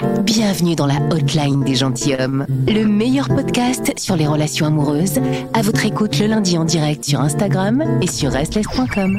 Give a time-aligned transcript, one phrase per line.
[0.00, 5.18] Bienvenue dans la hotline des gentilshommes, le meilleur podcast sur les relations amoureuses.
[5.54, 9.16] À votre écoute le lundi en direct sur Instagram et sur restless.com.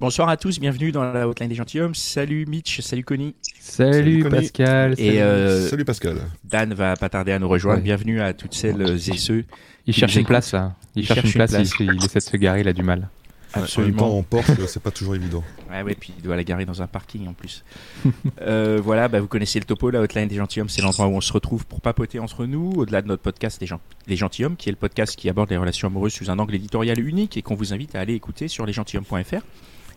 [0.00, 1.94] Bonsoir à tous, bienvenue dans la hotline des gentilshommes.
[1.94, 3.34] Salut Mitch, salut Connie.
[3.60, 4.36] Salut, Salut, Connie.
[4.36, 4.92] Pascal.
[4.92, 5.18] Et salut.
[5.18, 6.16] euh, Salut Pascal.
[6.44, 7.78] Dan va pas tarder à nous rejoindre.
[7.78, 7.84] Ouais.
[7.84, 9.44] Bienvenue à toutes celles et ceux.
[9.86, 10.74] il cherche une place là.
[10.96, 11.70] Il, Il cherche, cherche une une place, place.
[11.80, 13.08] Il, il essaie de se garer, il a du mal.
[13.54, 13.98] En même Absolument.
[13.98, 15.42] temps, en Porsche, c'est pas toujours évident.
[15.70, 17.64] Ouais, ouais, puis il doit la garer dans un parking en plus.
[18.40, 21.20] Euh, voilà, bah, vous connaissez le topo, la hotline des gentilshommes, c'est l'endroit où on
[21.20, 24.68] se retrouve pour papoter entre nous, au-delà de notre podcast Les, Gen- les gentilshommes, qui
[24.68, 27.54] est le podcast qui aborde les relations amoureuses sous un angle éditorial unique et qu'on
[27.54, 29.42] vous invite à aller écouter sur lesgentilhommes.fr.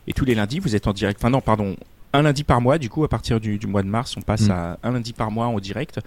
[0.07, 1.20] Et tous les lundis, vous êtes en direct.
[1.21, 1.76] Enfin non, pardon.
[2.13, 4.48] Un lundi par mois, du coup, à partir du, du mois de mars, on passe
[4.48, 4.52] Mm.
[4.52, 5.99] à un lundi par mois en direct.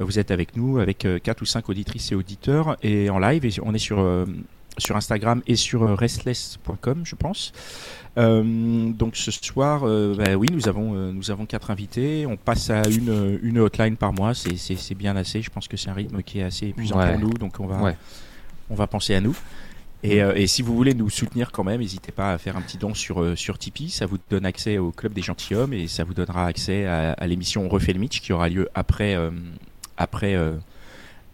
[0.00, 3.18] Euh, Vous êtes avec nous, avec euh, quatre ou cinq auditrices et auditeurs, et en
[3.20, 3.44] live.
[3.44, 4.24] Et on est sur, euh,
[4.78, 7.52] sur Instagram et sur euh, restless.com, je pense.
[8.16, 12.26] Euh, donc ce soir, euh, bah oui, nous avons, euh, nous avons quatre invités.
[12.26, 14.34] On passe à une, une hotline par mois.
[14.34, 15.42] C'est- bien assez.
[15.42, 17.10] Je pense que c'est un rythme qui est assez épuisant Ouais.
[17.12, 17.32] pour nous.
[17.34, 17.96] Donc on va, Ouais.
[18.70, 19.36] on va penser à nous.
[20.04, 22.76] Et, et si vous voulez nous soutenir quand même, n'hésitez pas à faire un petit
[22.76, 23.88] don sur, sur Tipeee.
[23.90, 27.26] Ça vous donne accès au Club des Gentilhommes et ça vous donnera accès à, à
[27.26, 29.16] l'émission On refait le Mitch qui aura lieu après,
[29.96, 30.36] après,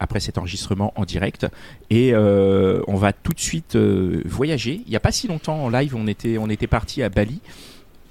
[0.01, 1.45] après cet enregistrement en direct.
[1.89, 4.81] Et euh, on va tout de suite euh, voyager.
[4.85, 7.39] Il n'y a pas si longtemps en live, on était, on était parti à Bali.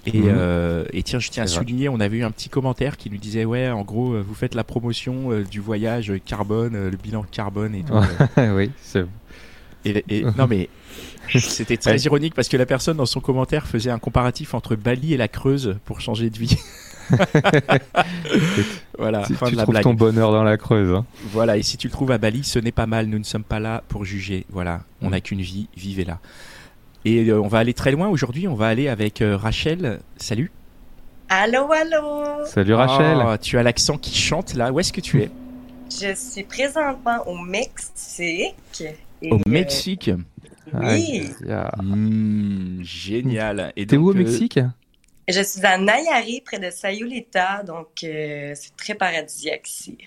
[0.06, 0.28] Et, Mhm.
[0.28, 3.18] euh, et tiens, je tiens à souligner, on avait eu un petit commentaire qui nous
[3.18, 6.96] disait ouais, en gros, euh, vous faites la promotion euh, du voyage carbone, euh, le
[6.96, 7.92] bilan carbone et tout.
[8.56, 9.04] Oui, c'est
[9.84, 10.68] et, et- non mais
[11.34, 15.12] c'était très ironique parce que la personne dans son commentaire faisait un comparatif entre Bali
[15.14, 16.56] et la Creuse pour changer de vie.
[18.98, 19.82] voilà, tu, fin tu de la trouves blague.
[19.84, 20.94] ton bonheur dans la Creuse.
[20.94, 21.04] hein.
[21.32, 23.06] Voilà, et si tu le trouves à Bali, ce n'est pas mal.
[23.06, 24.46] Nous ne sommes pas là pour juger.
[24.50, 26.18] Voilà, on n'a qu'une vie, vivez-la.
[27.04, 28.46] Et euh, on va aller très loin aujourd'hui.
[28.48, 30.00] On va aller avec euh, Rachel.
[30.16, 30.50] Salut.
[31.28, 32.44] Allô, allô!
[32.44, 33.18] Salut Rachel.
[33.24, 34.72] Oh, tu as l'accent qui chante là.
[34.72, 35.30] Où est-ce que tu es?
[35.90, 38.82] Je suis présentement au Mexique.
[39.22, 40.10] Et, Au euh, Mexique.
[40.72, 40.80] oui.
[40.80, 41.68] Aïe, aïe.
[41.82, 43.72] Hmm, génial.
[43.76, 44.58] Et T'es où au euh, Mexique?
[45.30, 49.98] Je suis à Nayarit, près de Sayulita, donc euh, c'est très paradisiaque ici.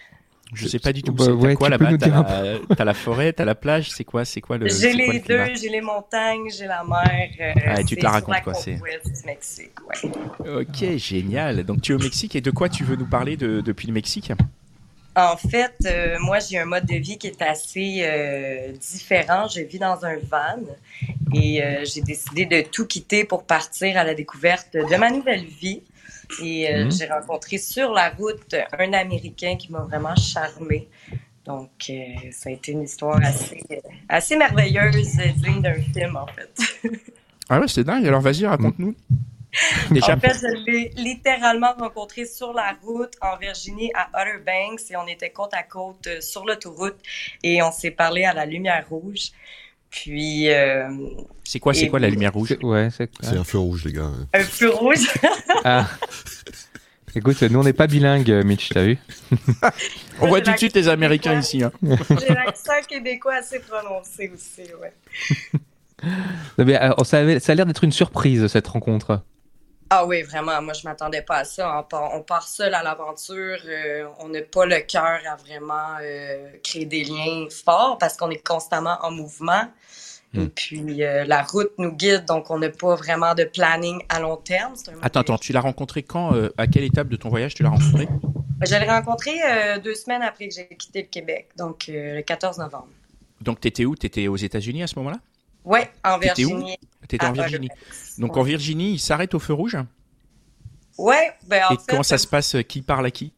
[0.54, 1.14] Je sais pas du tout.
[1.14, 1.92] Bah c'est ouais, t'as quoi là-bas?
[1.92, 3.90] nous T'as la, t'as la forêt, t'as la plage.
[3.92, 6.68] C'est quoi C'est quoi le J'ai c'est quoi les le deux, j'ai les montagnes, j'ai
[6.68, 7.30] la mer.
[7.40, 8.82] euh, Ah, et tu te la racontes, quoi, c'est- du
[9.26, 10.62] Mexique, ouais.
[10.62, 11.64] Ok, génial.
[11.64, 13.94] Donc tu es au Mexique et de quoi tu veux nous parler de- depuis le
[13.94, 14.32] Mexique?
[15.16, 19.48] En fait, euh, moi, j'ai un mode de vie qui est assez euh, différent.
[19.48, 20.60] Je vis dans un van
[21.34, 25.46] et euh, j'ai décidé de tout quitter pour partir à la découverte de ma nouvelle
[25.46, 25.82] vie.
[26.42, 26.92] Et Mhm.
[26.92, 30.88] j'ai rencontré sur la route un Américain qui m'a vraiment charmé.
[31.46, 31.70] Donc,
[32.32, 33.62] ça a été une histoire assez,
[34.10, 36.52] assez merveilleuse, digne d'un film, en fait.
[37.50, 38.08] Ah ouais, c'est dingue.
[38.08, 38.96] Alors vas-y, raconte-nous.
[39.92, 44.96] En fait, je l'ai littéralement rencontré sur la route en Virginie à Outer Banks et
[44.98, 46.98] on était côte à côte euh, sur l'autoroute
[47.44, 49.30] et on s'est parlé à la lumière rouge.
[49.92, 50.90] Puis euh,
[51.44, 52.48] c'est quoi, c'est quoi la lumière rouge?
[52.50, 54.10] C'est- Ouais, c'est C'est un feu rouge, les gars.
[54.34, 55.08] un feu rouge?
[55.66, 55.88] Ah.
[57.16, 58.98] Écoute, nous on n'est pas bilingue, Mitch, t'as vu?
[60.20, 61.62] On voit tout de suite les Américains ici.
[61.64, 61.72] hein.
[61.84, 64.94] J'ai l'accent québécois assez prononcé aussi, ouais.
[66.58, 69.22] Non, mais, euh, ça, avait- ça a l'air d'être une surprise cette rencontre.
[69.96, 71.78] Ah oui, vraiment, moi je m'attendais pas à ça.
[71.78, 75.98] On part, on part seul à l'aventure, euh, on n'a pas le cœur à vraiment
[76.02, 79.66] euh, créer des liens forts parce qu'on est constamment en mouvement.
[80.34, 80.50] Et Mm.
[80.50, 84.38] puis euh, la route nous guide, donc on n'a pas vraiment de planning à long
[84.38, 84.74] terme.
[85.04, 88.08] Attends, attends, tu l'as rencontré quand À quelle étape de ton voyage tu l'as rencontré?
[88.66, 89.34] Je l'ai rencontré
[89.84, 92.88] deux semaines après que j'ai quitté le Québec, donc le 14 novembre.
[93.42, 93.96] Donc t'étais où?
[93.96, 95.18] T'étais aux États-Unis à ce moment-là?
[95.66, 96.46] Ouais, en T'étais
[97.04, 97.08] Virginie.
[97.08, 97.70] T'étais en Virginie.
[98.18, 98.42] Donc ouais.
[98.42, 99.78] en Virginie, il s'arrête au feu rouge.
[100.98, 103.34] Ouais, ben en Et fait, comment ça se passe Qui parle à qui?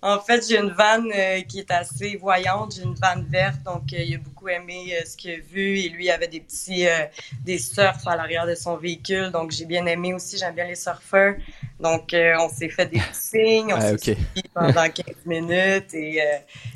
[0.00, 2.76] En fait, j'ai une vanne euh, qui est assez voyante.
[2.76, 5.78] J'ai une vanne verte, donc euh, il a beaucoup aimé euh, ce qu'il a vu.
[5.78, 7.04] Et lui, il avait des petits euh,
[7.44, 10.38] des surfs à l'arrière de son véhicule, donc j'ai bien aimé aussi.
[10.38, 11.34] J'aime bien les surfeurs.
[11.80, 14.00] Donc, euh, on s'est fait des signes, on Ah, s'est ok.
[14.00, 16.24] suivi pendant 15 minutes et euh,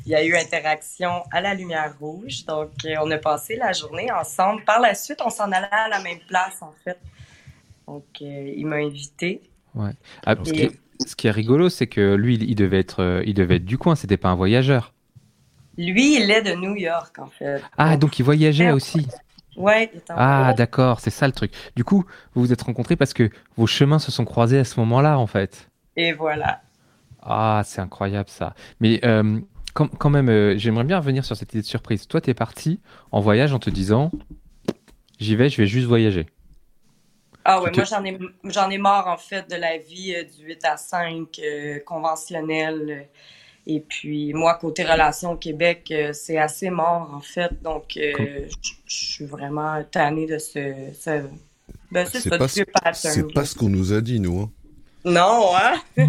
[0.05, 2.45] il y a eu interaction à la lumière rouge.
[2.45, 4.63] Donc, euh, on a passé la journée ensemble.
[4.63, 6.97] Par la suite, on s'en allait à la même place, en fait.
[7.85, 9.41] Donc, il m'a invité.
[10.25, 10.71] Ah, ce, qui est,
[11.05, 13.95] ce qui est rigolo, c'est que lui, il, devait être, il devait être du coin,
[13.95, 14.93] c'était pas un voyageur.
[15.77, 17.61] Lui, il est de New York, en fait.
[17.77, 19.07] Ah, donc il voyageait aussi.
[19.55, 21.51] Ouais, Ah, d'accord, c'est ça le truc.
[21.75, 24.79] Du coup, vous vous êtes rencontrés parce que vos chemins se sont croisés à ce
[24.79, 25.69] moment-là, en fait.
[25.95, 26.61] Et voilà.
[27.21, 28.55] Ah, c'est incroyable ça.
[28.79, 29.39] Mais euh,
[29.73, 32.07] quand, quand même, euh, j'aimerais bien revenir sur cette idée de surprise.
[32.07, 32.79] Toi, t'es parti
[33.11, 34.11] en voyage en te disant,
[35.19, 36.27] j'y vais, je vais juste voyager.
[37.45, 40.45] Ah ouais, moi j'en ai j'en ai marre en fait de la vie euh, du
[40.45, 43.09] 8 à 5 euh, conventionnelle.
[43.67, 47.51] Euh, Et puis moi, côté relations au Québec, euh, c'est assez mort en fait.
[47.63, 48.13] Donc euh,
[48.87, 51.21] je suis vraiment tannée de ce, ce...
[51.91, 54.39] Ben, c'est pas, ce- pas ce qu'on nous a dit, nous.
[54.41, 54.51] Hein.
[55.05, 55.81] Non, hein?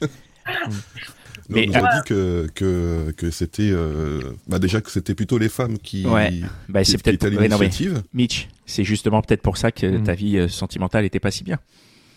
[1.50, 3.70] Nous, Mais, on nous a dit que, que, que c'était.
[3.72, 6.30] euh, bah déjà que c'était plutôt les femmes qui, Ouais.
[6.68, 7.24] Bah, qui, c'est qui peut-être.
[7.24, 8.02] étaient à non, l'initiative.
[8.12, 10.02] Mitch, c'est justement peut-être pour ça que Mm.
[10.04, 11.58] ta vie euh, sentimentale était pas si bien.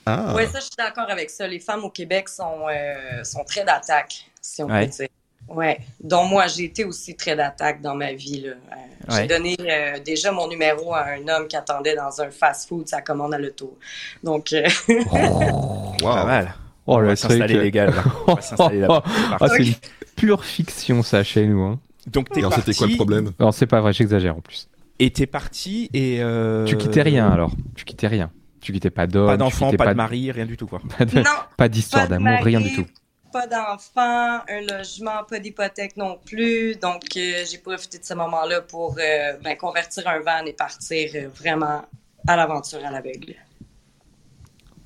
[0.06, 1.48] Ah, Oui, ça, je suis d'accord avec ça.
[1.48, 4.86] Les femmes au Québec sont, euh, sont très d'attaque, si on Ouais.
[4.86, 5.07] peut dire.
[5.48, 5.80] Ouais.
[6.01, 8.42] Donc, moi, j'ai été aussi très d'attaque dans ma vie.
[8.42, 8.50] là.
[8.51, 8.75] Euh,
[9.09, 9.21] Ouais.
[9.21, 13.01] J'ai donné euh, déjà mon numéro à un homme qui attendait dans un fast-food sa
[13.01, 13.77] commande à l'auto.
[14.24, 14.68] Donc, euh,
[15.12, 15.98] waouh.
[16.00, 16.54] Pas mal.
[16.86, 17.88] Oh On le va s'installer les gars.
[17.88, 18.04] là.
[18.27, 19.04] On va s'installer là.
[19.39, 19.74] Ah, c'est une
[20.15, 21.62] pure fiction ça chez nous.
[21.63, 21.80] Hein.
[22.07, 23.31] Donc t'es Alors, c'était quoi le parti, problème?
[23.39, 24.68] Non, c'est pas vrai, j'exagère en plus.
[25.00, 27.51] Et t'es parti et euh, Tu quittais rien alors.
[27.75, 28.31] Tu quittais rien.
[28.62, 29.28] Tu quittais pas d'homme.
[29.28, 30.81] Pas tu d'enfant, quittais pas de mari, rien du tout quoi.
[30.98, 31.24] pas de- non,
[31.58, 32.86] pas d'histoire d'amour, rien du tout.
[33.34, 36.75] Pas d'enfant, un logement, pas d'hypothèque non plus.
[36.75, 41.12] Donc, euh, j'ai profité de ce moment-là pour euh, ben, convertir un van et partir
[41.16, 41.81] euh, vraiment
[42.28, 43.36] à l'aventure à l'aveugle.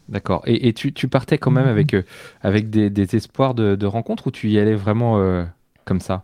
[0.08, 0.44] D'accord.
[0.46, 2.04] Et, et tu, tu partais quand même avec, euh,
[2.42, 5.44] avec des, des espoirs de, de rencontre ou tu y allais vraiment euh,
[5.84, 6.24] comme ça?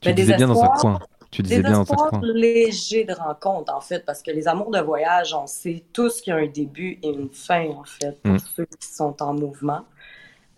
[0.00, 1.00] Tu Ben, disais bien dans un coin.
[1.30, 4.80] Tu disais Des bien espoirs légers de rencontre, en fait, parce que les amours de
[4.80, 8.34] voyage, on sait tous qu'il y a un début et une fin, en fait, pour
[8.34, 8.38] Mm.
[8.38, 9.82] ceux qui sont en mouvement.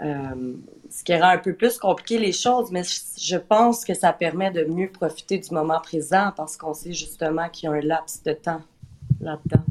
[0.01, 0.55] Euh,
[0.91, 2.83] ce qui rend un peu plus compliqué les choses, mais
[3.21, 7.49] je pense que ça permet de mieux profiter du moment présent parce qu'on sait justement
[7.51, 8.63] qu'il y a un laps de temps
[9.21, 9.63] là-dedans.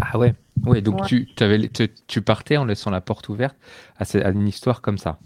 [0.00, 0.34] Ah ouais.
[0.64, 1.06] Ouais, donc Ouais.
[1.08, 3.56] Tu, tu, tu partais en laissant la porte ouverte
[3.98, 5.18] à, à une histoire comme ça.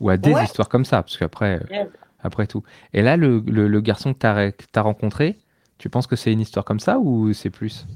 [0.00, 0.44] Ou à des Ouais.
[0.44, 1.84] histoires comme ça, parce qu'après, euh.
[2.20, 2.62] Après tout.
[2.92, 5.38] Et là, le, le, le garçon que tu as, rencontré,
[5.78, 7.86] tu penses que c'est une histoire comme ça ou c'est plus?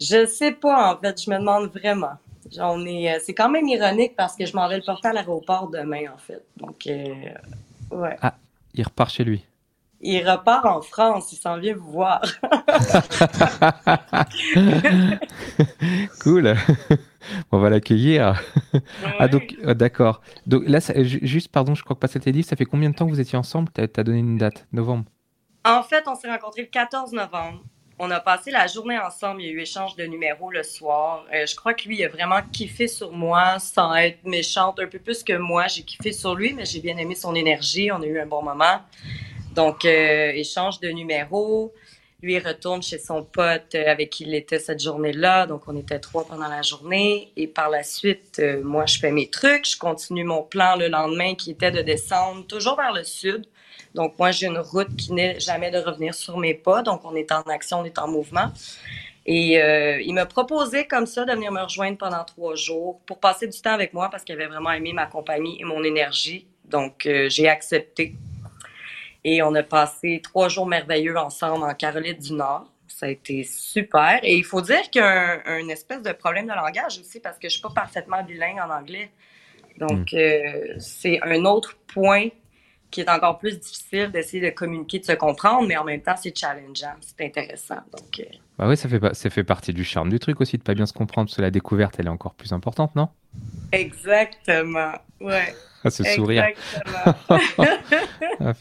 [0.00, 2.14] Je sais pas, en fait, je me demande vraiment.
[2.58, 5.12] On est, euh, c'est quand même ironique parce que je m'en vais le porter à
[5.12, 6.42] l'aéroport demain, en fait.
[6.56, 7.14] Donc, euh,
[7.90, 8.16] ouais.
[8.74, 9.44] Il repart chez lui.
[10.00, 12.22] Il repart en France, il s'en vient vous voir.
[16.20, 16.56] cool.
[17.52, 18.40] On va l'accueillir.
[19.18, 20.20] Ah donc euh, d'accord.
[20.46, 22.42] Donc là, ça- ju- juste pardon, je crois que pas c'était dit.
[22.42, 23.70] Ça fait combien de temps que vous étiez ensemble?
[23.72, 25.04] T'as as donné une date, novembre?
[25.64, 27.62] En fait, on s'est rencontrés le 14 novembre.
[28.02, 29.42] On a passé la journée ensemble.
[29.42, 31.26] Il y a eu échange de numéros le soir.
[31.34, 34.86] Euh, je crois que lui, il a vraiment kiffé sur moi sans être méchante, un
[34.86, 35.66] peu plus que moi.
[35.66, 37.92] J'ai kiffé sur lui, mais j'ai bien aimé son énergie.
[37.92, 38.80] On a eu un bon moment.
[39.54, 41.74] Donc, euh, échange de numéros.
[42.22, 45.46] Lui, retourne chez son pote euh, avec qui il était cette journée-là.
[45.46, 47.32] Donc, on était trois pendant la journée.
[47.36, 49.66] Et par la suite, euh, moi, je fais mes trucs.
[49.66, 53.46] Je continue mon plan le lendemain qui était de descendre toujours vers le sud.
[53.94, 56.82] Donc, moi, j'ai une route qui n'est jamais de revenir sur mes pas.
[56.82, 58.52] Donc, on est en action, on est en mouvement.
[59.24, 63.18] Et euh, il m'a proposé comme ça de venir me rejoindre pendant trois jours pour
[63.18, 66.46] passer du temps avec moi parce qu'il avait vraiment aimé ma compagnie et mon énergie.
[66.64, 68.14] Donc, j'ai accepté.
[69.24, 72.66] Et on a passé trois jours merveilleux ensemble en Caroline du Nord.
[72.88, 74.18] Ça a été super.
[74.22, 77.20] Et il faut dire qu'il y a un, un espèce de problème de langage aussi
[77.20, 79.10] parce que je suis pas parfaitement bilingue en anglais.
[79.78, 82.28] Donc, euh, c'est un autre point
[82.90, 86.16] qui est encore plus difficile d'essayer de communiquer, de se comprendre, mais en même temps,
[86.16, 87.78] c'est challengeant, c'est intéressant.
[87.92, 88.24] Donc, euh,
[88.58, 90.86] Bah oui, ça fait ça fait partie du charme du truc aussi de pas bien
[90.86, 93.08] se comprendre parce que la découverte elle est encore plus importante, non?
[93.72, 94.92] Exactement.
[95.20, 95.54] Ouais.
[95.84, 96.46] Ah, ce sourire.
[98.40, 98.54] Ah.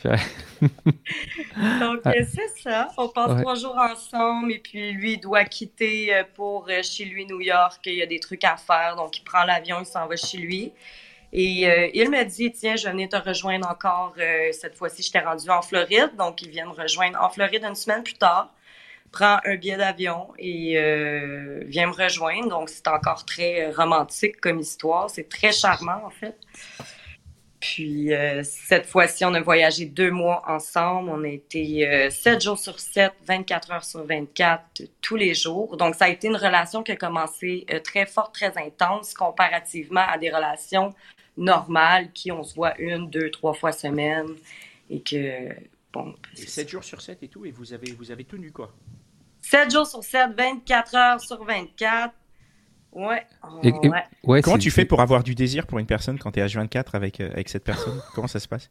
[1.79, 2.89] Donc, euh, c'est ça.
[2.97, 3.41] On passe Ouais.
[3.41, 7.41] trois jours ensemble et puis lui, il doit quitter euh, pour euh, chez lui New
[7.41, 7.81] York.
[7.85, 8.95] Il y a des trucs à faire.
[8.97, 10.73] Donc, il prend l'avion, il s'en va chez lui.
[11.33, 14.13] Et euh, il me dit, tiens, je venais te rejoindre encore.
[14.19, 16.11] euh, cette fois-ci, je t'ai rendu en Floride.
[16.17, 18.53] Donc, il vient me rejoindre en Floride une semaine plus tard.
[19.11, 22.49] Prend un billet d'avion et euh, vient me rejoindre.
[22.49, 25.09] Donc, c'est encore très romantique comme histoire.
[25.09, 26.37] C'est très charmant, en fait.
[27.59, 31.09] Puis euh, cette fois-ci, on a voyagé deux mois ensemble.
[31.09, 35.75] On a été euh, 7 jours sur 7, 24 heures sur 24, tous les jours.
[35.75, 40.05] Donc, ça a été une relation qui a commencé euh, très forte, très intense, comparativement
[40.07, 40.93] à des relations
[41.35, 44.27] normales qui, on se voit une, deux, trois fois semaine.
[44.89, 45.49] Et que,
[45.91, 48.73] bon, Et 7 jours sur 7 et tout, et vous avez, vous avez tenu quoi
[49.41, 52.13] 7 jours sur 7, 24 heures sur 24.
[52.91, 53.23] Ouais.
[53.63, 54.03] Et- et- ouais.
[54.23, 57.21] Ouais, Comment tu fais pour avoir du désir pour une personne quand t'es H24 avec,
[57.21, 58.01] euh, avec cette personne?
[58.15, 58.67] Comment ça se passe?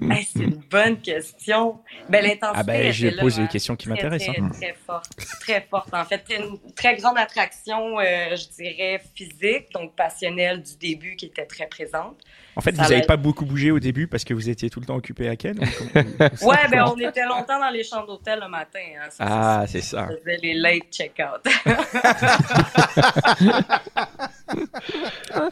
[0.00, 1.78] Hey, c'est une bonne question.
[2.08, 2.52] Ben, l'intensité.
[2.54, 3.42] Ah ben, je pose hein.
[3.42, 4.34] des questions qui Très, m'intéressent.
[4.34, 4.50] Très, hein.
[4.52, 5.16] très forte.
[5.40, 5.94] Très forte.
[5.94, 11.26] En fait, une très grande attraction, euh, je dirais, physique, donc passionnelle du début qui
[11.26, 12.18] était très présente.
[12.58, 14.80] En fait, Ça vous n'avez pas beaucoup bougé au début parce que vous étiez tout
[14.80, 15.62] le temps occupé à Ken ou
[16.48, 18.80] Ouais, ben on était longtemps dans les chambres d'hôtel le matin.
[19.00, 20.08] Hein, ça, Ah, c'est ça.
[20.10, 21.44] On faisait les late check-out.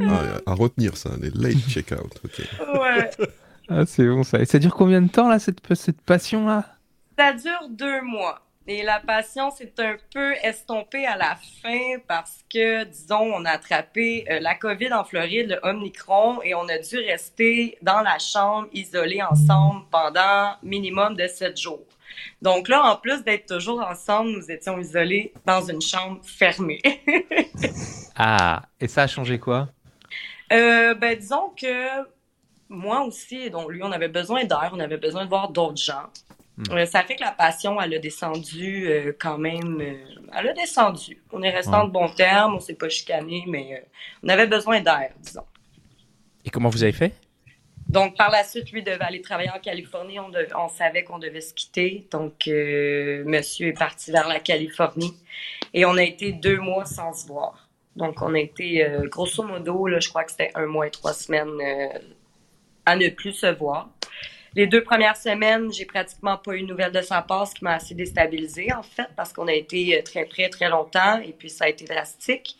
[0.00, 2.20] Ah, à retenir ça, les late check-out.
[2.24, 2.42] ok.
[2.80, 3.10] ouais.
[3.70, 4.38] Ah, c'est bon ça.
[4.40, 6.64] Et ça dure combien de temps là, cette, cette passion-là?
[7.18, 8.40] Ça dure deux mois.
[8.70, 13.52] Et la passion s'est un peu estompée à la fin parce que, disons, on a
[13.52, 18.18] attrapé euh, la COVID en Floride, le Omicron, et on a dû rester dans la
[18.18, 21.86] chambre isolés ensemble pendant minimum de sept jours.
[22.42, 26.82] Donc là, en plus d'être toujours ensemble, nous étions isolés dans une chambre fermée.
[28.20, 29.68] Ah, et ça a changé quoi?
[30.52, 32.04] Euh, ben, disons que
[32.68, 36.10] moi aussi, donc lui, on avait besoin d'air, on avait besoin de voir d'autres gens.
[36.58, 36.72] Hmm.
[36.72, 39.80] Euh, ça fait que la passion, elle a descendu euh, quand même.
[39.80, 39.94] euh,
[40.36, 41.22] elle a descendu.
[41.32, 41.76] On est resté Ouais.
[41.78, 43.86] en de bons termes, on s'est pas chicané, mais euh,
[44.24, 45.44] on avait besoin d'air, disons.
[46.44, 47.14] Et comment vous avez fait?
[47.88, 50.18] Donc, par la suite, lui devait aller travailler en Californie.
[50.18, 52.06] On, savait qu'on devait se quitter.
[52.10, 55.14] Donc, monsieur est parti vers la Californie.
[55.72, 57.68] Et on a été deux mois sans se voir.
[57.96, 61.14] Donc, on a été, grosso modo, là, je crois que c'était un mois et trois
[61.14, 61.48] semaines
[62.84, 63.88] à ne plus se voir.
[64.58, 67.62] Les deux premières semaines, j'ai pratiquement pas eu de nouvelles de sa part, ce qui
[67.62, 71.32] m'a assez déstabilisée, en fait, parce qu'on a été euh, très près très longtemps et
[71.32, 72.56] puis ça a été drastique.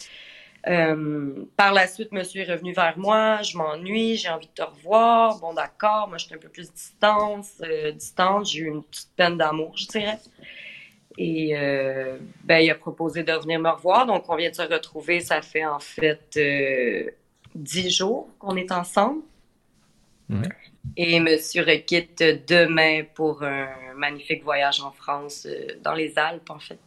[0.68, 3.42] Euh, par la suite, monsieur est revenu vers moi.
[3.42, 5.40] Je m'ennuie, j'ai envie de te revoir.
[5.40, 8.46] Bon, d'accord, moi, je suis un peu plus distance, euh, distante.
[8.46, 10.20] J'ai eu une petite peine d'amour, je dirais.
[11.20, 11.52] Et
[12.44, 14.06] ben, il a proposé de venir me revoir.
[14.06, 15.18] Donc, on vient de se retrouver.
[15.18, 16.38] Ça fait en fait
[17.56, 19.22] dix jours qu'on est ensemble.
[20.96, 26.58] Et monsieur requitte demain pour un magnifique voyage en France, euh, dans les Alpes, en
[26.58, 26.78] fait.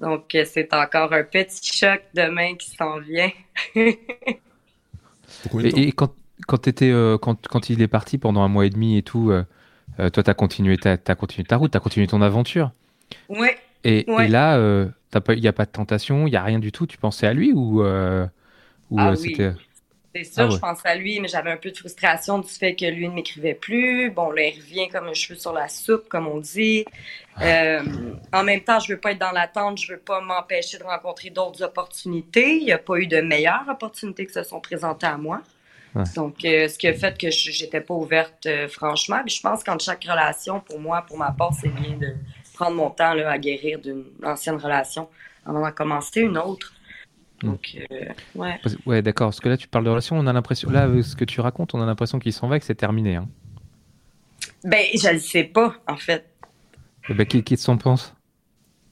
[0.00, 3.30] Donc, euh, c'est encore un petit choc demain qui s'en vient.
[5.62, 6.14] Et, et quand,
[6.46, 9.30] quand, t'étais, euh, quand, quand il est parti pendant un mois et demi et tout,
[9.30, 9.44] euh,
[9.98, 10.76] euh, toi, tu as continué,
[11.18, 12.72] continué ta route, tu as continué ton aventure.
[13.28, 13.56] Ouais.
[13.84, 14.26] Et, Ouais.
[14.26, 14.58] et là,
[15.28, 16.86] il n'y a pas de tentation, il n'y a rien du tout.
[16.86, 18.26] Tu pensais à lui ou, euh,
[18.90, 19.36] ou Ah euh, oui.
[20.14, 20.50] C'est sûr, Ah ouais.
[20.50, 23.14] je pense à lui, mais j'avais un peu de frustration du fait que lui ne
[23.14, 24.10] m'écrivait plus.
[24.10, 26.84] Bon, là, il revient comme un cheveu sur la soupe, comme on dit.
[27.40, 27.80] Euh,
[28.32, 31.30] en même temps, je veux pas être dans l'attente, je veux pas m'empêcher de rencontrer
[31.30, 32.56] d'autres opportunités.
[32.56, 35.40] Il n'y a pas eu de meilleures opportunités qui se sont présentées à moi.
[35.94, 36.04] Ouais.
[36.16, 39.20] Donc, euh, ce qui a fait que je j'étais pas ouverte, euh, franchement.
[39.24, 42.14] Puis je pense qu'en chaque relation, pour moi, pour ma part, c'est bien de
[42.54, 45.08] prendre mon temps là, à guérir d'une ancienne relation
[45.46, 46.72] avant d'en commencer une autre.
[47.42, 48.60] Donc, euh, ouais.
[48.86, 49.28] Ouais, d'accord.
[49.28, 50.70] Parce que là, tu parles de relation, on a l'impression.
[50.70, 52.74] Là, euh, ce que tu racontes, on a l'impression qu'il s'en va et que c'est
[52.74, 53.16] terminé.
[53.16, 53.28] Hein.
[54.64, 56.26] Ben, je le sais pas, en fait.
[57.08, 58.14] Et ben, qui, qui s'en pense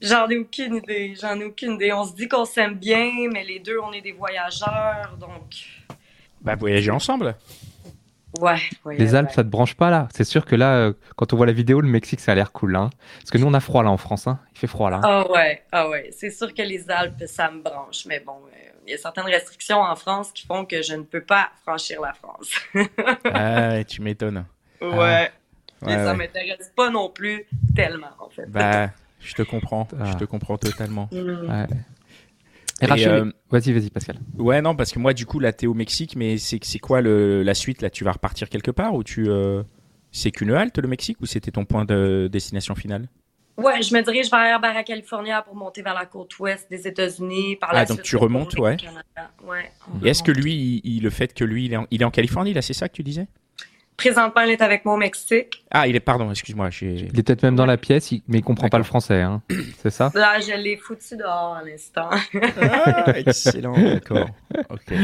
[0.00, 1.14] J'en ai aucune idée.
[1.20, 1.92] J'en ai aucune idée.
[1.92, 5.66] On se dit qu'on s'aime bien, mais les deux, on est des voyageurs, donc.
[6.40, 7.36] Bah, voyager ensemble.
[8.40, 8.58] Ouais.
[8.84, 9.34] ouais, Les Alpes, ouais.
[9.34, 10.08] ça te branche pas là?
[10.14, 12.52] C'est sûr que là, euh, quand on voit la vidéo, le Mexique, ça a l'air
[12.52, 12.76] cool.
[12.76, 14.26] Hein Parce que nous, on a froid là en France.
[14.26, 15.00] Hein Il fait froid là.
[15.02, 16.10] Ah ouais, ah ouais.
[16.16, 18.06] C'est sûr que les Alpes, ça me branche.
[18.06, 21.02] Mais bon, euh, il y a certaines restrictions en France qui font que je ne
[21.02, 22.50] peux pas franchir la France.
[23.24, 24.44] Ah, tu m'étonnes.
[24.80, 24.88] ouais.
[24.90, 25.30] Ouais,
[25.82, 28.46] Mais ça m'intéresse pas non plus tellement, en fait.
[28.50, 28.90] Bah,
[29.20, 29.86] je te comprends.
[30.00, 30.06] Ah.
[30.06, 31.08] Je te comprends totalement.
[31.12, 31.66] Mm.
[32.80, 34.16] Et Rachel, euh, vas-y, vas-y, Pascal.
[34.38, 37.00] Ouais, non, parce que moi, du coup, là, t'es au Mexique, mais c'est c'est quoi
[37.00, 39.28] le, la suite Là, tu vas repartir quelque part ou tu.
[39.28, 39.62] euh,
[40.12, 43.08] C'est qu'une halte, le Mexique, ou c'était ton point de destination finale?
[43.56, 47.56] Ouais, je me dirige vers Barra California pour monter vers la côte ouest des États-Unis.
[47.56, 48.76] Par la Ah, donc suite, tu remontes, ouais.
[50.02, 52.04] Et est-ce que lui, il- il- le fait que lui, il est en, il est
[52.04, 53.26] en Californie, là, c'est ça que tu disais?
[53.98, 55.64] Présentement, elle est avec moi au Mexique.
[55.72, 56.70] Ah, il est, pardon, excuse-moi.
[56.80, 59.20] Il est peut-être même dans la pièce, il- mais il comprend pas le français.
[59.22, 59.42] Hein.
[59.82, 60.12] C'est ça?
[60.14, 62.08] Là, je l'ai foutu dehors à l'instant.
[62.62, 64.28] Ah, excellent, d'accord.
[64.70, 64.94] Ok.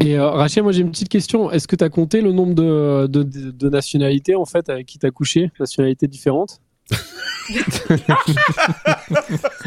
[0.00, 1.50] Et euh, Rachel, moi j'ai une petite question.
[1.52, 4.86] Est-ce que tu as compté le nombre de, de, de- de nationalités en fait avec
[4.86, 5.50] qui tu as couché?
[5.60, 6.60] Nationalités différentes?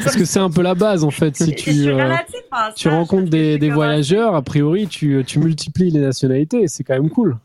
[0.04, 1.36] Parce que c'est un peu la base en fait.
[1.36, 2.14] Si tu, euh,
[2.52, 7.10] à tu rencontres des, voyageurs, a priori tu, tu multiplies les nationalités c'est quand même
[7.10, 7.38] cool.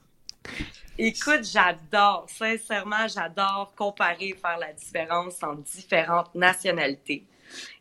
[0.99, 7.25] Écoute, j'adore, sincèrement, j'adore comparer, faire la différence entre différentes nationalités.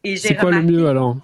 [0.03, 1.17] Et j'ai C'est quoi le remarqué- mieux alors?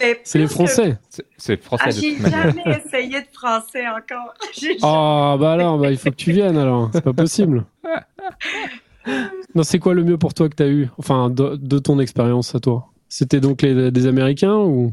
[0.00, 0.98] Ben, C'est les plus que- Français
[1.38, 2.52] C'est- français Ah, de j'ai toute manière.
[2.54, 4.34] jamais essayé de français encore.
[4.58, 6.90] J'ai Oh bah alors, bah, il faut que tu viennes alors.
[6.92, 7.64] C'est pas possible.
[9.54, 10.88] Non, c'est quoi le mieux pour toi que tu as eu?
[10.98, 12.88] Enfin, de, de ton expérience à toi?
[13.08, 14.92] C'était donc les, des Américains ou?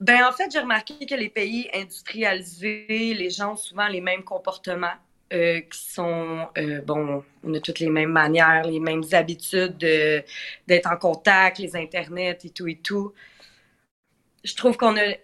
[0.00, 4.22] Ben, en fait, j'ai remarqué que les pays industrialisés, les gens ont souvent les mêmes
[4.22, 4.92] comportements,
[5.34, 10.22] euh, qui sont, euh, bon, on a toutes les mêmes manières, les mêmes habitudes de-
[10.66, 13.12] d'être en contact, les internets et tout et tout.
[14.44, 15.14] Je trouve qu'on a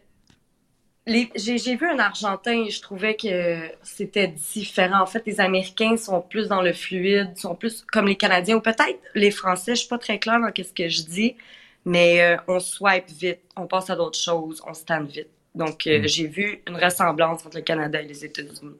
[1.34, 5.00] j'ai vu un Argentin et je trouvais que c'était différent.
[5.02, 8.60] En fait, les Américains sont plus dans le fluide, sont plus comme les Canadiens ou
[8.60, 9.72] peut-être les Français.
[9.74, 11.36] Je suis pas très claire dans ce que je dis,
[11.84, 15.28] mais euh, on swipe vite, on passe à d'autres choses, on stand vite.
[15.54, 16.06] Donc, euh, Mm.
[16.06, 18.76] j'ai vu une ressemblance entre le Canada et les États-Unis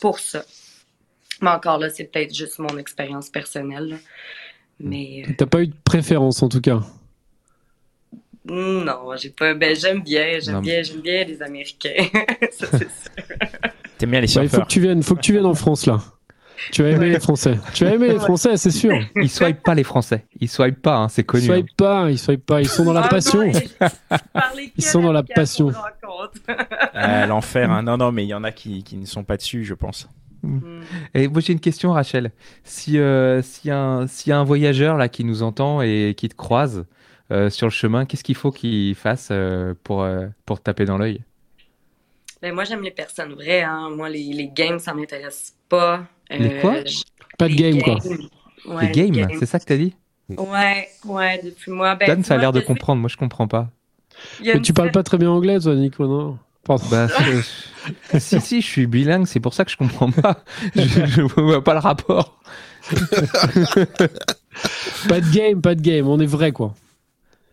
[0.00, 0.44] pour ça.
[1.40, 3.88] Mais encore là, c'est peut-être juste mon expérience personnelle.
[3.90, 3.96] là.
[4.80, 6.80] Mais euh, T'as pas eu de préférence en tout cas?
[8.44, 9.54] non, j'ai pas.
[9.54, 11.94] Ben, j'aime bien, j'aime bien, j'aime bien les Américains.
[12.50, 13.10] Ça, c'est sûr.
[13.98, 15.54] T'aimes bien les Bah, il faut surfeurs que tu viennes, faut que tu viennes en
[15.54, 16.00] France là.
[16.70, 17.58] Tu vas aimer les Français.
[17.74, 18.92] Tu vas aimer les Français, c'est sûr.
[19.16, 20.26] Ils swipent pas les Français.
[20.40, 21.44] Ils swipent pas, hein, c'est Ils connu.
[21.50, 21.54] hein.
[21.54, 23.42] swipent pas, ils swipent pas, ils sont dans la Ah passion.
[23.44, 23.52] non,
[24.76, 25.72] Ils sont dans la passion.
[26.94, 27.82] Ah, L'enfer, hein.
[27.82, 30.08] non, non, mais il y en a qui, qui ne sont pas dessus, je pense.
[30.42, 30.60] Hmm.
[31.14, 32.32] Et moi j'ai une question, Rachel.
[32.64, 36.28] Si euh, s'il y, a un- a un voyageur là qui nous entend et qui
[36.28, 36.84] te croise
[37.30, 40.84] euh, sur le chemin, qu'est-ce qu'il faut qu'il fasse euh, pour euh, pour te taper
[40.84, 41.22] dans l'œil?
[42.42, 43.62] Ben, moi, j'aime les personnes vraies.
[43.62, 43.90] Hein.
[43.90, 46.04] Moi, les, les games, ça m'intéresse pas.
[46.32, 46.74] Euh, Les quoi?
[47.38, 48.00] Pas de les game quoi.
[48.66, 49.94] Ouais, Les games, c'est ça que t'as dit?
[50.28, 51.94] Ouais, ouais, depuis moi.
[51.94, 53.00] Ben, Dan, ça a l'air de comprendre.
[53.00, 53.70] Moi je comprends pas.
[54.54, 56.38] Mais tu parles pas très bien anglais toi, Nico, non?
[56.64, 56.84] Pardon.
[56.90, 57.08] Bah,
[58.18, 60.44] si si, je suis bilingue, c'est pour ça que je comprends pas.
[60.76, 62.38] Je, je vois pas le rapport.
[65.08, 66.74] Pas de game, pas de game, on est vrai quoi.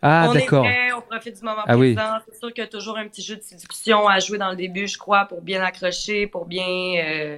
[0.02, 0.66] Ah on est d'accord.
[0.98, 1.94] on profite du moment Ah oui.
[1.96, 2.18] présent.
[2.30, 4.56] C'est sûr qu'il y a toujours un petit jeu de séduction à jouer dans le
[4.56, 6.66] début, je crois, pour bien accrocher, pour bien
[7.04, 7.38] euh,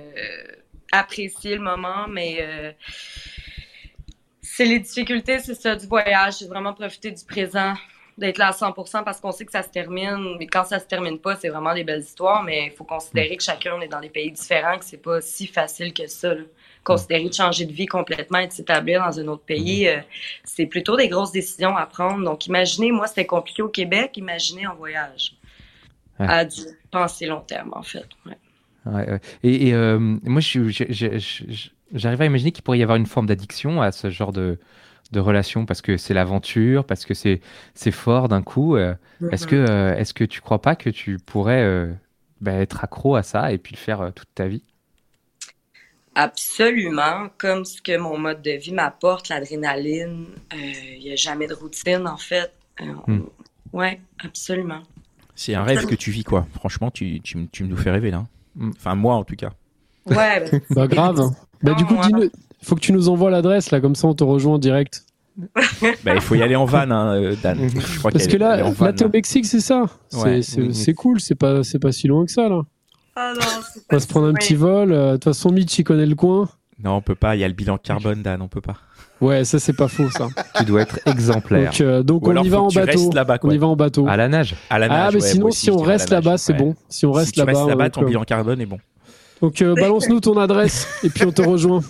[0.92, 2.08] apprécier le moment.
[2.10, 2.72] Mais euh,
[4.42, 6.34] c'est les difficultés, c'est ça, du voyage.
[6.34, 7.74] C'est vraiment profiter du présent,
[8.18, 10.36] d'être là à 100% parce qu'on sait que ça se termine.
[10.38, 12.44] Mais quand ça se termine pas, c'est vraiment des belles histoires.
[12.44, 15.22] Mais il faut considérer que chacun, on est dans des pays différents, que c'est pas
[15.22, 16.34] si facile que ça.
[16.34, 16.42] là.
[16.84, 20.00] Considérer de changer de vie complètement et de s'établir dans un autre pays, euh,
[20.44, 22.24] c'est plutôt des grosses décisions à prendre.
[22.24, 25.36] Donc, imaginez, moi, c'était compliqué au Québec, imaginez en voyage.
[26.20, 26.26] Ouais.
[26.28, 28.06] À du penser long terme, en fait.
[28.26, 28.38] Ouais.
[28.88, 29.20] Ouais, ouais.
[29.44, 30.42] Et, et, euh, moi,
[31.94, 34.58] j'arrive à imaginer qu'il pourrait y avoir une forme d'addiction à ce genre de,
[35.12, 37.42] de relation parce que c'est l'aventure, parce que c'est
[37.74, 38.76] c'est fort d'un coup.
[38.76, 38.96] euh.
[39.32, 41.94] Est-ce que, euh, est-ce que tu crois pas que tu pourrais euh,
[42.42, 44.64] bah, être accro à ça et puis le faire euh, toute ta vie?
[46.16, 47.30] Absolument.
[47.38, 51.54] Comme ce que mon mode de vie m'apporte, l'adrénaline, euh, il n'y a jamais de
[51.54, 52.52] routine, en fait.
[52.82, 53.22] Euh, Hmm.
[53.74, 54.82] Ouais, absolument.
[55.36, 56.46] C'est un rêve que tu vis, quoi.
[56.56, 58.26] Franchement, tu, tu, me- tu nous fais rêver, là.
[58.56, 58.72] Mm.
[58.76, 59.52] Enfin, moi, en tout cas.
[60.06, 60.16] Ouais,
[60.52, 61.32] ben, Bah grave.
[61.62, 62.30] Bah du coup, dis-nous,
[62.64, 65.04] faut que tu nous envoies l'adresse là, comme ça on te rejoint en direct.
[66.04, 67.58] Bah, il faut y aller en van, hein, euh, Dan.
[67.76, 70.74] Je crois Parce que là, van, là t'es au Mexique, c'est ça C'est- Ouais.
[70.74, 72.62] C'est cool, c'est pas, c'est pas si loin que ça là.
[73.16, 74.92] Ah non, On pas va se prendre un petit vol.
[74.92, 76.50] euh, De toute façon, Mitch il connaît le coin.
[76.84, 77.36] Non, on peut pas.
[77.36, 78.42] Il y a le bilan carbone, Dan.
[78.42, 78.76] On peut pas.
[79.20, 80.28] Ouais, ça c'est pas faux ça.
[80.58, 81.72] Tu dois être exemplaire.
[81.72, 83.12] Donc, euh, donc on y va en bateau.
[83.44, 84.08] On y va en bateau.
[84.08, 84.56] À la nage.
[84.70, 85.14] À la Ah, nage.
[85.16, 86.76] mais ouais, sinon, si on reste là-bas, c'est bon.
[86.90, 88.80] Si on Si reste tu là-bas, restes là-bas, ouais, ton bilan carbone est bon.
[89.42, 91.82] Donc euh, balance-nous ton adresse et puis on te rejoint.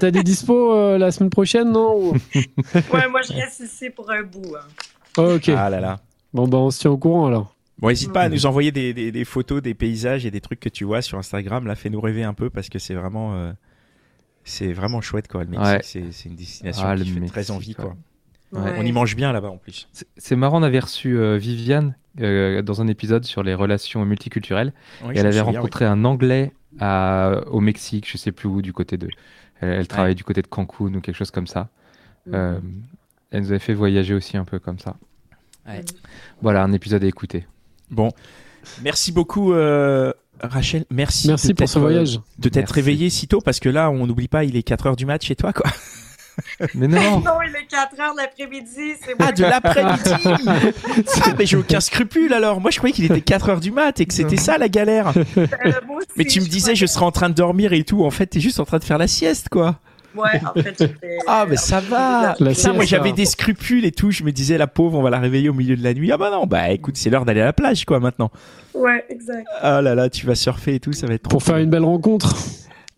[0.00, 2.12] T'as des dispos euh, la semaine prochaine, non Ou-
[2.92, 4.54] Ouais, moi, je reste ici pour un bout.
[4.56, 4.66] hein.
[5.16, 5.48] Oh, Ok.
[5.50, 6.00] Ah là là.
[6.34, 7.54] Bon bah on se tient au courant alors.
[7.78, 10.58] Bon, n'hésite pas à nous envoyer des, des, des photos, des paysages et des trucs
[10.60, 11.64] que tu vois sur Instagram.
[11.66, 13.52] Là, fais-nous rêver un peu parce que c'est vraiment, euh,
[14.44, 15.44] c'est vraiment chouette, quoi.
[15.44, 16.10] Le Mexique, Ouais.
[16.10, 17.94] c'est, une destination Ah, qui fait Mexique, très envie, quoi.
[18.52, 18.74] Ouais.
[18.78, 19.88] On y mange bien là-bas en plus.
[20.16, 24.72] C'est- marrant, on avait reçu euh, Viviane euh, dans un épisode sur les relations multiculturelles.
[25.04, 28.62] Oui, Et je elle avait rencontré un Anglais à- au Mexique, je sais plus où,
[28.62, 29.08] du côté de.
[29.60, 31.68] Elle, elle travaillait du côté de Cancun ou quelque chose comme ça.
[32.32, 32.58] Euh,
[33.30, 34.96] elle nous avait fait voyager aussi un peu comme ça.
[35.66, 35.84] Ouais.
[36.40, 37.46] Voilà, un épisode à écouter.
[37.90, 38.10] Bon,
[38.82, 40.84] merci beaucoup, euh, Rachel.
[40.90, 41.28] Merci.
[41.28, 42.20] Merci de pour ce t'être, voyage.
[42.38, 44.96] De t'être réveillé si tôt parce que là, on n'oublie pas, il est 4 heures
[44.96, 45.70] du mat chez toi, quoi.
[46.74, 49.28] Mais non Non, il est 4 heures de l'après-midi, c'est moi.
[49.28, 50.72] Ah, de l'après-midi
[51.24, 52.60] Ah, mais j'ai aucun scrupule alors.
[52.60, 55.12] Moi, je croyais qu'il était 4 heures du mat et que c'était ça la galère.
[55.16, 55.42] Euh,
[55.96, 58.04] aussi, Mais tu me disais, je serais en train de dormir et tout.
[58.04, 59.76] En fait, t'es juste en train de faire la sieste, quoi.
[60.16, 62.34] Ouais, en fait, j'étais- Ah, mais ça va.
[62.40, 63.14] La Ça, moi, j'avais hein.
[63.14, 64.10] des scrupules et tout.
[64.10, 66.10] Je me disais, la pauvre, on va la réveiller au milieu de la nuit.
[66.10, 68.30] Ah, bah non, bah écoute, c'est l'heure d'aller à la plage, quoi, maintenant.
[68.74, 69.46] Ouais, exact.
[69.60, 71.70] Ah là là, tu vas surfer et tout, ça va être trop Pour faire une
[71.70, 72.34] belle rencontre.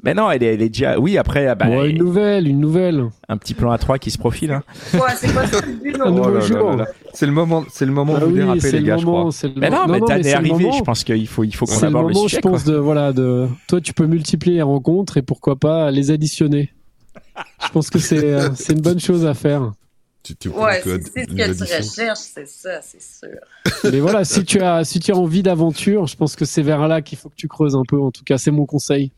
[0.02, 0.98] Mais non, elle est, elle est déjà.
[0.98, 3.04] Oui, après, ah bah, Ouais, une nouvelle, une nouvelle.
[3.28, 4.52] un petit plan à 3 qui se profile.
[4.52, 4.62] Hein.
[4.94, 6.82] Ouais, c'est pas ce nouveau jour.
[7.12, 8.96] C'est le moment, c'est le moment Ah de vous oui, déraper, c'est les le gars,
[8.96, 9.32] je moment, crois.
[9.32, 10.54] c'est le Mais non, mais non, t'es c'est le arrivé.
[10.64, 10.72] moment.
[10.72, 12.36] Je pense qu'il faut, il faut qu'on C'est le aborde le, moment, sujet.
[12.42, 12.72] je pense, quoi.
[12.72, 16.72] de voilà, de toi, tu peux multiplier les rencontres et pourquoi pas les additionner.
[17.64, 19.72] Je pense que c'est euh, c'est une bonne chose à faire.
[20.22, 21.34] Tu, tu Ouais, c'est c'est ce que
[21.66, 23.90] tu recherches, c'est ça, c'est sûr.
[23.90, 26.86] Mais voilà, si tu as si tu as envie d'aventure, je pense que c'est vers
[26.88, 27.98] là qu'il faut que tu creuses un peu.
[28.00, 29.12] En tout cas, c'est mon conseil.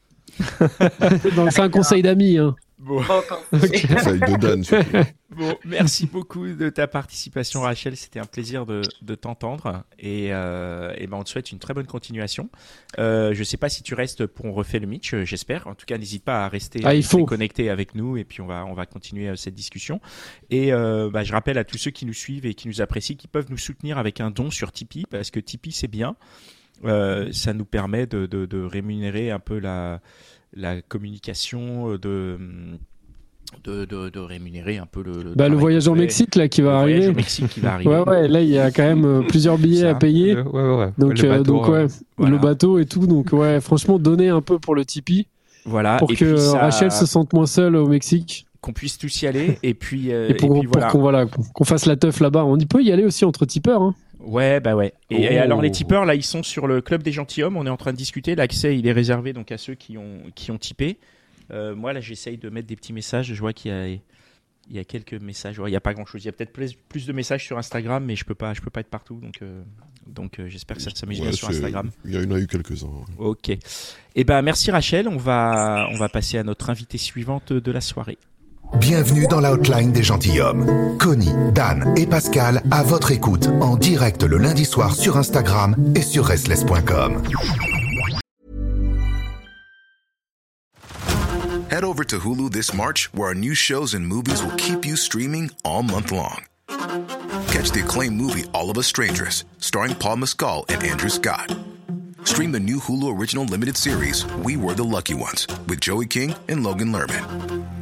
[1.36, 2.38] Donc, C'est un conseil d'amis.
[2.38, 2.54] Hein.
[2.78, 3.00] Bon.
[3.52, 4.64] Conseil de Dan.
[4.64, 4.90] surtout.
[5.36, 7.96] Bon, merci beaucoup de ta participation, Rachel.
[7.96, 9.84] C'était un plaisir de, de t'entendre.
[10.00, 12.50] Et, euh, et ben, on te souhaite une très bonne continuation.
[12.98, 15.68] Euh, je sais pas si tu restes pour on refait le Mitch, euh, j'espère.
[15.68, 17.24] En tout cas, n'hésite pas à rester, Ah, il rester faut.
[17.24, 20.00] connecté avec nous et puis on va, on va continuer euh, cette discussion.
[20.50, 23.14] Et euh, bah, je rappelle à tous ceux qui nous suivent et qui nous apprécient
[23.16, 26.16] qu'ils peuvent nous soutenir avec un don sur Tipeee parce que Tipeee, c'est bien.
[26.84, 30.00] Euh, ça nous permet de, de, de rémunérer un peu la,
[30.54, 32.38] la communication, de,
[33.64, 36.00] de, de, de rémunérer un peu le, le, Bah, le voyage au fait.
[36.00, 37.12] Mexique là qui va Le voyage arriver.
[37.12, 37.90] au Mexique qui va arriver.
[37.90, 40.34] Ouais, ouais, là il y a quand même euh, plusieurs billets à payer.
[40.34, 40.92] Le- ouais, ouais, ouais.
[40.98, 42.32] Donc, Le euh, bateau, donc euh, ouais, voilà.
[42.34, 43.06] le bateau et tout.
[43.06, 45.26] Donc ouais, franchement, donner un peu pour le Tipeee
[45.64, 45.96] Voilà.
[45.98, 49.26] pour et que ça- Rachel se sente moins seule au Mexique qu'on puisse tous y
[49.26, 49.58] aller.
[49.64, 50.88] Et puis, euh, et pour, pour voilà.
[50.88, 52.44] qu'on voilà, qu'on fasse la teuf là-bas.
[52.44, 53.82] On y peut y aller aussi entre tipeurs.
[53.82, 53.94] Hein.
[54.24, 54.92] Ouais, bah ouais.
[55.10, 55.42] Et, et Oh.
[55.42, 57.56] alors les tipeurs là, ils sont sur le club des gentilshommes.
[57.56, 58.34] On est en train de discuter.
[58.34, 60.98] L'accès, il est réservé donc à ceux qui ont qui ont typé.
[61.50, 63.26] Euh, moi là, j'essaye de mettre des petits messages.
[63.32, 63.86] Je vois qu'il y a
[64.70, 65.58] il y a quelques messages.
[65.58, 66.22] Ouais, il y a pas grand chose.
[66.22, 68.60] Il y a peut-être plus, plus de messages sur Instagram, mais je peux pas je
[68.60, 69.18] peux pas être partout.
[69.20, 69.62] Donc euh,
[70.06, 71.90] donc euh, j'espère que ça s'amuse bien Ouais, sur c'est- Instagram.
[72.04, 72.86] Il y en a eu quelques-uns.
[72.86, 73.04] ouais.
[73.18, 73.50] Ok.
[74.14, 75.08] Et ben merci Rachel.
[75.08, 78.18] On va on va passer à notre invitée suivante de la soirée.
[78.80, 80.96] Bienvenue dans la hotline des gentilshommes.
[80.98, 86.02] Connie, Dan et Pascal à votre écoute en direct le lundi soir sur Instagram et
[86.02, 87.22] sur restless.com.
[91.70, 94.96] Head over to Hulu this March, where our new shows and movies will keep you
[94.96, 96.42] streaming all month long.
[97.48, 101.54] Catch the acclaimed movie All of Us Strangers, starring Paul Mescal and Andrew Scott.
[102.24, 106.34] Stream the new Hulu original limited series We Were the Lucky Ones with Joey King
[106.48, 107.81] and Logan Lerman.